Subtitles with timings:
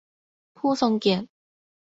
[0.57, 1.27] ผู้ทรงเกียรติ